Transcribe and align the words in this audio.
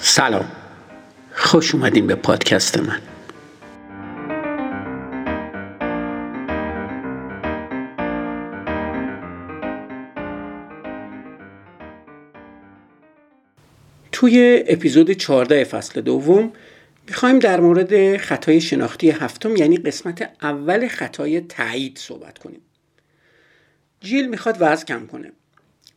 سلام. 0.00 0.52
خوش 1.34 1.74
اومدین 1.74 2.06
به 2.06 2.14
پادکست 2.14 2.78
من. 2.78 3.00
توی 14.12 14.64
اپیزود 14.66 15.10
14 15.10 15.64
فصل 15.64 16.00
دوم 16.00 16.52
می‌خوایم 17.08 17.38
در 17.38 17.60
مورد 17.60 18.16
خطای 18.16 18.60
شناختی 18.60 19.10
هفتم 19.10 19.56
یعنی 19.56 19.76
قسمت 19.76 20.30
اول 20.42 20.88
خطای 20.88 21.40
تایید 21.40 21.98
صحبت 21.98 22.38
کنیم. 22.38 22.60
جیل 24.00 24.28
می‌خواد 24.28 24.56
وزن 24.60 24.84
کم 24.84 25.06
کنه. 25.06 25.32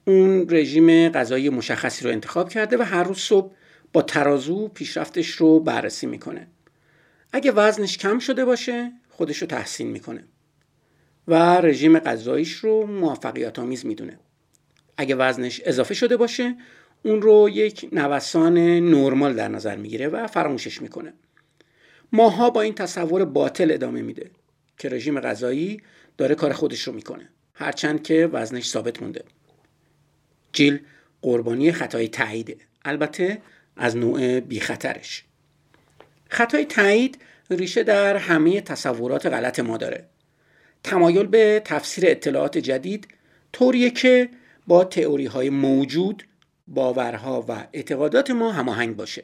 اون 0.08 0.48
رژیم 0.50 1.10
غذایی 1.10 1.50
مشخصی 1.50 2.06
رو 2.06 2.12
انتخاب 2.12 2.50
کرده 2.50 2.78
و 2.78 2.82
هر 2.82 3.04
روز 3.04 3.18
صبح 3.18 3.52
با 3.94 4.02
ترازو 4.02 4.68
پیشرفتش 4.68 5.30
رو 5.30 5.60
بررسی 5.60 6.08
می‌کنه. 6.08 6.48
اگه 7.34 7.52
وزنش 7.52 7.98
کم 7.98 8.20
شده 8.20 8.46
باشه 8.46 8.92
خودش 9.10 9.38
رو 9.38 9.48
تحسین 9.48 9.88
می‌کنه. 9.88 10.24
و 11.28 11.62
رژیم 11.62 12.00
غذاییش 12.00 12.52
رو 12.52 12.86
موفقیت 12.86 13.60
آمیز 13.60 13.86
می‌دونه. 13.86 14.20
اگه 14.98 15.16
وزنش 15.16 15.62
اضافه 15.66 15.94
شده 15.94 16.18
باشه 16.18 16.56
اون 17.04 17.22
رو 17.22 17.50
یک 17.50 17.90
نوسان 17.92 18.58
نرمال 18.80 19.34
در 19.34 19.48
نظر 19.48 19.76
می‌گیره 19.76 20.08
و 20.08 20.28
فراموشش 20.28 20.82
می‌کنه. 20.82 21.14
ماها 22.12 22.50
با 22.50 22.62
این 22.62 22.74
تصور 22.74 23.26
باطل 23.26 23.72
ادامه 23.72 24.02
میده 24.02 24.32
که 24.78 24.90
رژیم 24.90 25.20
غذایی 25.20 25.82
داره 26.18 26.36
کار 26.36 26.54
خودش 26.54 26.82
رو 26.82 26.94
می‌کنه 26.94 27.30
هرچند 27.54 28.04
که 28.04 28.30
وزنش 28.34 28.70
ثابت 28.70 29.02
مونده. 29.02 29.24
جیل 30.54 30.80
قربانی 31.22 31.72
خطای 31.72 32.08
تاییده. 32.08 32.58
البته 32.86 33.42
از 33.82 33.98
نوع 33.98 34.40
بی 34.40 34.60
خطرش 34.60 35.24
خطای 36.30 36.66
تایید 36.66 37.22
ریشه 37.50 37.84
در 37.84 38.18
همه 38.18 38.62
تصورات 38.62 39.26
غلط 39.26 39.60
ما 39.60 39.78
داره. 39.78 40.06
تمایل 40.84 41.28
به 41.28 41.62
تفسیر 41.66 42.04
اطلاعات 42.08 42.58
جدید 42.58 43.08
طوریه 43.54 43.90
که 43.90 44.30
با 44.68 44.84
تئوری 44.84 45.26
های 45.26 45.50
موجود 45.50 46.24
باورها 46.68 47.46
و 47.48 47.68
اعتقادات 47.74 48.32
ما 48.32 48.52
هماهنگ 48.52 48.96
باشه. 48.96 49.24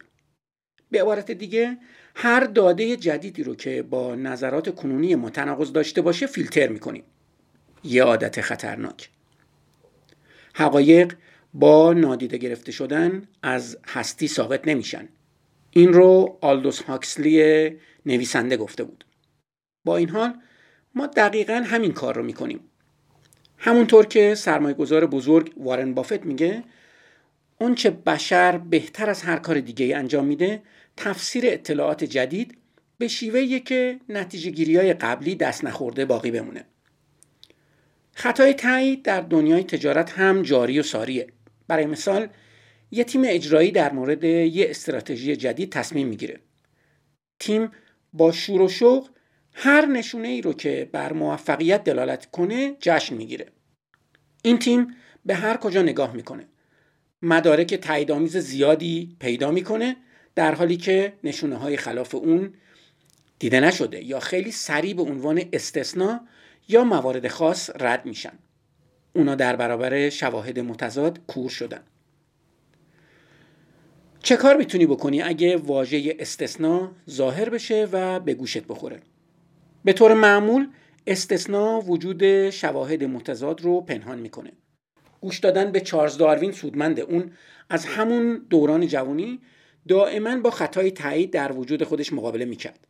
به 0.91 1.01
عبارت 1.01 1.31
دیگه 1.31 1.77
هر 2.15 2.39
داده 2.39 2.95
جدیدی 2.95 3.43
رو 3.43 3.55
که 3.55 3.81
با 3.81 4.15
نظرات 4.15 4.75
کنونی 4.75 5.15
ما 5.15 5.29
تناقض 5.29 5.71
داشته 5.71 6.01
باشه 6.01 6.27
فیلتر 6.27 6.67
می‌کنیم. 6.67 7.03
یه 7.83 8.03
عادت 8.03 8.41
خطرناک. 8.41 9.09
حقایق 10.53 11.13
با 11.59 11.93
نادیده 11.93 12.37
گرفته 12.37 12.71
شدن 12.71 13.27
از 13.43 13.77
هستی 13.87 14.27
ثابت 14.27 14.67
نمیشن. 14.67 15.09
این 15.71 15.93
رو 15.93 16.37
آلدوس 16.41 16.81
هاکسلی 16.81 17.69
نویسنده 18.05 18.57
گفته 18.57 18.83
بود. 18.83 19.05
با 19.85 19.97
این 19.97 20.09
حال 20.09 20.33
ما 20.95 21.07
دقیقا 21.07 21.63
همین 21.65 21.91
کار 21.91 22.15
رو 22.15 22.23
می‌کنیم. 22.23 22.59
همونطور 23.57 24.05
که 24.05 24.35
سرمایه 24.35 24.75
گذار 24.75 25.05
بزرگ 25.05 25.53
وارن 25.57 25.93
بافت 25.93 26.25
میگه 26.25 26.63
چه 27.75 27.89
بشر 27.89 28.57
بهتر 28.57 29.09
از 29.09 29.21
هر 29.21 29.37
کار 29.37 29.59
دیگه 29.59 29.97
انجام 29.97 30.25
میده 30.25 30.61
تفسیر 30.97 31.43
اطلاعات 31.47 32.03
جدید 32.03 32.57
به 32.97 33.07
شیوهی 33.07 33.59
که 33.59 33.99
نتیجه 34.09 34.51
گیری 34.51 34.77
های 34.77 34.93
قبلی 34.93 35.35
دست 35.35 35.63
نخورده 35.63 36.05
باقی 36.05 36.31
بمونه. 36.31 36.65
خطای 38.13 38.53
تایید 38.53 39.03
در 39.03 39.21
دنیای 39.21 39.63
تجارت 39.63 40.11
هم 40.11 40.41
جاری 40.41 40.79
و 40.79 40.83
ساریه. 40.83 41.27
برای 41.67 41.85
مثال 41.85 42.27
یه 42.91 43.03
تیم 43.03 43.21
اجرایی 43.25 43.71
در 43.71 43.93
مورد 43.93 44.23
یه 44.23 44.69
استراتژی 44.69 45.35
جدید 45.35 45.71
تصمیم 45.71 46.07
می‌گیره. 46.07 46.39
تیم 47.39 47.71
با 48.13 48.31
شور 48.31 48.61
و 48.61 48.69
شوق 48.69 49.09
هر 49.53 49.85
نشونه 49.85 50.27
ای 50.27 50.41
رو 50.41 50.53
که 50.53 50.89
بر 50.91 51.13
موفقیت 51.13 51.83
دلالت 51.83 52.25
کنه 52.31 52.75
جشن 52.79 53.15
می‌گیره. 53.15 53.45
این 54.41 54.59
تیم 54.59 54.95
به 55.25 55.35
هر 55.35 55.57
کجا 55.57 55.81
نگاه 55.81 56.13
می‌کنه. 56.13 56.47
مدارک 57.21 57.73
تاییدآمیز 57.73 58.37
زیادی 58.37 59.17
پیدا 59.19 59.51
می‌کنه 59.51 59.97
در 60.35 60.55
حالی 60.55 60.77
که 60.77 61.13
نشونه 61.23 61.55
های 61.55 61.77
خلاف 61.77 62.15
اون 62.15 62.53
دیده 63.39 63.59
نشده 63.59 64.03
یا 64.03 64.19
خیلی 64.19 64.51
سریع 64.51 64.93
به 64.93 65.01
عنوان 65.01 65.43
استثنا 65.53 66.27
یا 66.67 66.83
موارد 66.83 67.27
خاص 67.27 67.69
رد 67.79 68.05
میشن. 68.05 68.39
اونا 69.17 69.35
در 69.35 69.55
برابر 69.55 70.09
شواهد 70.09 70.59
متضاد 70.59 71.19
کور 71.27 71.49
شدن. 71.49 71.81
چه 74.23 74.35
کار 74.35 74.57
می‌تونی 74.57 74.85
بکنی 74.85 75.21
اگه 75.21 75.57
واژه 75.57 76.15
استثنا 76.19 76.91
ظاهر 77.09 77.49
بشه 77.49 77.87
و 77.91 78.19
به 78.19 78.33
گوشت 78.33 78.63
بخوره؟ 78.63 78.99
به 79.85 79.93
طور 79.93 80.13
معمول 80.13 80.67
استثنا 81.07 81.81
وجود 81.81 82.49
شواهد 82.49 83.03
متضاد 83.03 83.61
رو 83.61 83.81
پنهان 83.81 84.19
می‌کنه. 84.19 84.51
گوش 85.21 85.39
دادن 85.39 85.71
به 85.71 85.79
چارلز 85.79 86.17
داروین 86.17 86.51
سودمنده. 86.51 87.01
اون 87.01 87.31
از 87.69 87.85
همون 87.85 88.45
دوران 88.49 88.87
جوانی 88.87 89.39
دائما 89.87 90.37
با 90.37 90.51
خطای 90.51 90.91
تایید 90.91 91.31
در 91.31 91.51
وجود 91.51 91.83
خودش 91.83 92.13
مقابله 92.13 92.45
می‌کرد. 92.45 92.87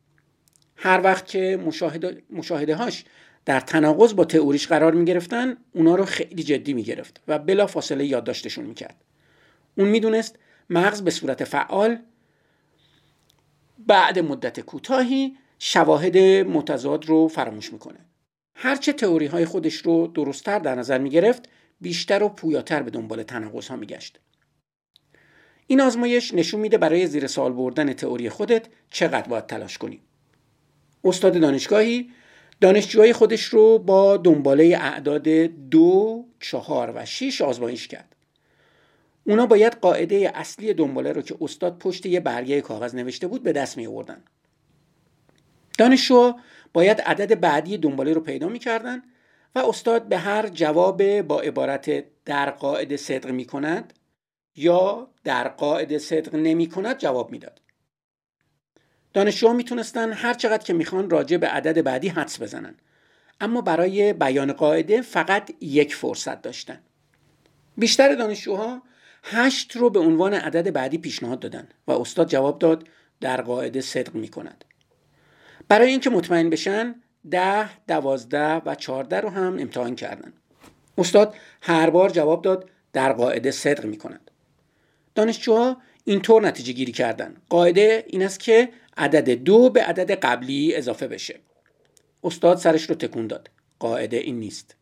هر 0.75 1.01
وقت 1.03 1.25
که 1.25 1.59
مشاهده, 1.65 2.23
مشاهده 2.29 2.75
هاش 2.75 3.05
در 3.47 3.59
تناقض 3.59 4.13
با 4.13 4.25
تئوریش 4.25 4.67
قرار 4.67 4.93
می 4.93 5.05
گرفتن 5.05 5.57
اونا 5.73 5.95
رو 5.95 6.05
خیلی 6.05 6.43
جدی 6.43 6.73
می 6.73 6.83
گرفت 6.83 7.21
و 7.27 7.39
بلا 7.39 7.67
فاصله 7.67 8.05
یادداشتشون 8.05 8.65
می 8.65 8.73
کرد 8.73 8.95
اون 9.77 9.87
می‌دونست 9.87 10.35
مغز 10.69 11.01
به 11.01 11.11
صورت 11.11 11.43
فعال 11.43 11.99
بعد 13.87 14.19
مدت 14.19 14.59
کوتاهی 14.59 15.37
شواهد 15.59 16.17
متضاد 16.47 17.05
رو 17.05 17.27
فراموش 17.27 17.73
می‌کنه 17.73 17.99
هرچه 18.55 18.93
تئوری 18.93 19.25
های 19.25 19.45
خودش 19.45 19.75
رو 19.75 20.07
درستتر 20.07 20.59
در 20.59 20.75
نظر 20.75 20.97
می 20.97 21.09
گرفت 21.09 21.49
بیشتر 21.81 22.23
و 22.23 22.29
پویاتر 22.29 22.83
به 22.83 22.91
دنبال 22.91 23.23
تناقض 23.23 23.67
ها 23.67 23.75
می 23.75 23.85
گشت. 23.85 24.19
این 25.67 25.81
آزمایش 25.81 26.33
نشون 26.33 26.59
میده 26.59 26.77
برای 26.77 27.07
زیر 27.07 27.27
سوال 27.27 27.53
بردن 27.53 27.93
تئوری 27.93 28.29
خودت 28.29 28.67
چقدر 28.91 29.27
باید 29.27 29.45
تلاش 29.45 29.77
کنی. 29.77 30.01
استاد 31.03 31.39
دانشگاهی 31.39 32.11
دانشجوهای 32.61 33.13
خودش 33.13 33.43
رو 33.43 33.79
با 33.79 34.17
دنباله 34.17 34.77
اعداد 34.81 35.27
دو، 35.69 36.25
چهار 36.39 36.91
و 36.95 37.05
شیش 37.05 37.41
آزمایش 37.41 37.87
کرد. 37.87 38.15
اونا 39.25 39.45
باید 39.45 39.73
قاعده 39.73 40.31
اصلی 40.35 40.73
دنباله 40.73 41.11
رو 41.11 41.21
که 41.21 41.35
استاد 41.41 41.77
پشت 41.79 42.05
یه 42.05 42.19
برگه 42.19 42.61
کاغذ 42.61 42.95
نوشته 42.95 43.27
بود 43.27 43.43
به 43.43 43.51
دست 43.51 43.77
می 43.77 43.87
آوردن. 43.87 44.23
دانشجو 45.77 46.33
باید 46.73 47.01
عدد 47.01 47.39
بعدی 47.39 47.77
دنباله 47.77 48.13
رو 48.13 48.21
پیدا 48.21 48.47
می‌کردن 48.47 49.01
و 49.55 49.59
استاد 49.59 50.03
به 50.03 50.17
هر 50.17 50.47
جواب 50.47 51.21
با 51.21 51.41
عبارت 51.41 52.05
در 52.25 52.49
قاعده 52.49 52.97
صدق 52.97 53.31
می 53.31 53.45
کند 53.45 53.93
یا 54.55 55.07
در 55.23 55.47
قاعده 55.47 55.97
صدق 55.97 56.35
نمی 56.35 56.69
کند 56.69 56.97
جواب 56.97 57.31
می‌داد. 57.31 57.61
دانشجوها 59.13 59.53
می‌تونستن 59.53 60.13
هر 60.13 60.33
چقدر 60.33 60.63
که 60.63 60.73
می‌خوان 60.73 61.09
راجع 61.09 61.37
به 61.37 61.47
عدد 61.47 61.83
بعدی 61.83 62.07
حدس 62.07 62.41
بزنن. 62.41 62.75
اما 63.41 63.61
برای 63.61 64.13
بیان 64.13 64.53
قاعده 64.53 65.01
فقط 65.01 65.51
یک 65.61 65.95
فرصت 65.95 66.41
داشتن. 66.41 66.79
بیشتر 67.77 68.15
دانشجوها 68.15 68.81
هشت 69.23 69.75
رو 69.75 69.89
به 69.89 69.99
عنوان 69.99 70.33
عدد 70.33 70.73
بعدی 70.73 70.97
پیشنهاد 70.97 71.39
دادن 71.39 71.67
و 71.87 71.91
استاد 71.91 72.27
جواب 72.27 72.59
داد 72.59 72.87
در 73.21 73.41
قاعده 73.41 73.81
صدق 73.81 74.15
می‌کند. 74.15 74.65
برای 75.67 75.89
اینکه 75.89 76.09
مطمئن 76.09 76.49
بشن 76.49 76.95
ده، 77.31 77.85
دوازده 77.85 78.55
و 78.55 78.75
چهارده 78.75 79.19
رو 79.19 79.29
هم 79.29 79.57
امتحان 79.59 79.95
کردن. 79.95 80.33
استاد 80.97 81.35
هر 81.61 81.89
بار 81.89 82.09
جواب 82.09 82.41
داد 82.41 82.69
در 82.93 83.13
قاعده 83.13 83.51
صدق 83.51 83.85
می‌کند. 83.85 84.31
دانشجوها 85.15 85.81
اینطور 86.03 86.47
نتیجه 86.47 86.73
گیری 86.73 86.91
کردن. 86.91 87.35
قاعده 87.49 88.03
این 88.07 88.23
است 88.23 88.39
که 88.39 88.69
عدد 88.97 89.29
دو 89.29 89.69
به 89.69 89.83
عدد 89.83 90.11
قبلی 90.11 90.75
اضافه 90.75 91.07
بشه. 91.07 91.39
استاد 92.23 92.57
سرش 92.57 92.89
رو 92.89 92.95
تکون 92.95 93.27
داد. 93.27 93.49
قاعده 93.79 94.17
این 94.17 94.39
نیست. 94.39 94.75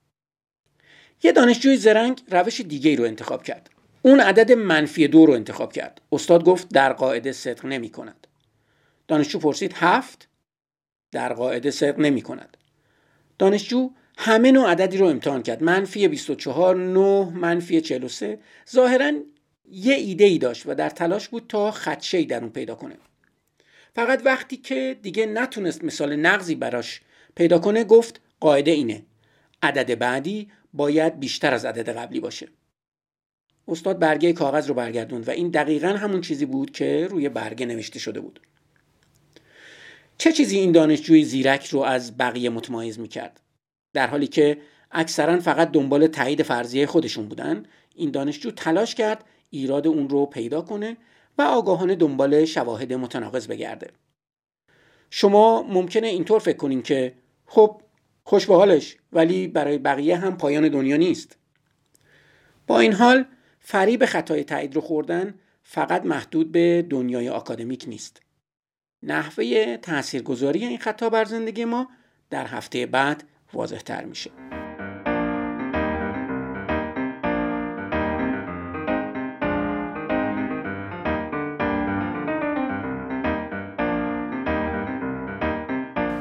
یه 1.23 1.31
دانشجوی 1.31 1.77
زرنگ 1.77 2.21
روش 2.31 2.61
دیگه 2.61 2.95
رو 2.95 3.03
انتخاب 3.03 3.43
کرد. 3.43 3.69
اون 4.01 4.19
عدد 4.19 4.51
منفی 4.51 5.07
دو 5.07 5.25
رو 5.25 5.33
انتخاب 5.33 5.73
کرد. 5.73 6.01
استاد 6.11 6.43
گفت 6.43 6.69
در 6.69 6.93
قاعده 6.93 7.31
صدق 7.31 7.65
نمی 7.65 7.89
کند. 7.89 8.27
دانشجو 9.07 9.39
پرسید 9.39 9.73
هفت؟ 9.75 10.27
در 11.11 11.33
قاعده 11.33 11.71
صدق 11.71 11.99
نمی 11.99 12.21
کند. 12.21 12.57
دانشجو 13.39 13.91
همه 14.17 14.51
نوع 14.51 14.71
عددی 14.71 14.97
رو 14.97 15.07
امتحان 15.07 15.43
کرد. 15.43 15.63
منفی 15.63 16.07
24 16.07 16.75
9 16.75 17.31
منفی 17.33 17.81
43 17.81 18.39
ظاهرا 18.71 19.11
یه 19.71 19.95
ایده 19.95 20.25
ای 20.25 20.37
داشت 20.37 20.63
و 20.65 20.75
در 20.75 20.89
تلاش 20.89 21.27
بود 21.27 21.45
تا 21.49 21.71
خدشه 21.71 22.23
در 22.23 22.39
اون 22.39 22.49
پیدا 22.49 22.75
کنه. 22.75 22.95
فقط 23.95 24.21
وقتی 24.25 24.57
که 24.57 24.97
دیگه 25.01 25.25
نتونست 25.25 25.83
مثال 25.83 26.15
نقضی 26.15 26.55
براش 26.55 27.01
پیدا 27.35 27.59
کنه 27.59 27.83
گفت 27.83 28.21
قاعده 28.39 28.71
اینه. 28.71 29.03
عدد 29.61 29.99
بعدی 29.99 30.51
باید 30.73 31.19
بیشتر 31.19 31.53
از 31.53 31.65
عدد 31.65 31.89
قبلی 31.89 32.19
باشه. 32.19 32.47
استاد 33.67 33.99
برگه 33.99 34.33
کاغذ 34.33 34.67
رو 34.67 34.73
برگردوند 34.73 35.27
و 35.27 35.31
این 35.31 35.49
دقیقا 35.49 35.87
همون 35.87 36.21
چیزی 36.21 36.45
بود 36.45 36.71
که 36.71 37.07
روی 37.11 37.29
برگه 37.29 37.65
نوشته 37.65 37.99
شده 37.99 38.19
بود. 38.19 38.39
چه 40.17 40.31
چیزی 40.31 40.57
این 40.57 40.71
دانشجوی 40.71 41.23
زیرک 41.23 41.67
رو 41.67 41.79
از 41.79 42.17
بقیه 42.17 42.49
متمایز 42.49 42.99
می‌کرد؟ 42.99 43.41
در 43.93 44.07
حالی 44.07 44.27
که 44.27 44.57
اکثرا 44.91 45.39
فقط 45.39 45.71
دنبال 45.71 46.07
تایید 46.07 46.43
فرضیه 46.43 46.85
خودشون 46.85 47.27
بودن 47.27 47.63
این 47.95 48.11
دانشجو 48.11 48.51
تلاش 48.51 48.95
کرد 48.95 49.23
ایراد 49.49 49.87
اون 49.87 50.09
رو 50.09 50.25
پیدا 50.25 50.61
کنه 50.61 50.97
و 51.37 51.41
آگاهانه 51.41 51.95
دنبال 51.95 52.45
شواهد 52.45 52.93
متناقض 52.93 53.47
بگرده. 53.47 53.91
شما 55.09 55.63
ممکنه 55.63 56.07
اینطور 56.07 56.39
فکر 56.39 56.57
کنین 56.57 56.81
که 56.81 57.13
خب 57.45 57.81
خوش 58.23 58.45
به 58.45 58.55
حالش 58.55 58.97
ولی 59.13 59.47
برای 59.47 59.77
بقیه 59.77 60.17
هم 60.17 60.37
پایان 60.37 60.69
دنیا 60.69 60.97
نیست. 60.97 61.37
با 62.67 62.79
این 62.79 62.93
حال 62.93 63.25
فریب 63.59 64.05
خطای 64.05 64.43
تایید 64.43 64.75
رو 64.75 64.81
خوردن 64.81 65.39
فقط 65.63 66.05
محدود 66.05 66.51
به 66.51 66.85
دنیای 66.89 67.29
آکادمیک 67.29 67.85
نیست. 67.87 68.21
نحوه 69.03 69.77
تاثیرگذاری 69.77 70.65
این 70.65 70.77
خطا 70.77 71.09
بر 71.09 71.25
زندگی 71.25 71.65
ما 71.65 71.89
در 72.29 72.47
هفته 72.47 72.85
بعد 72.85 73.23
واضح 73.53 73.79
تر 73.79 74.05
میشه. 74.05 74.54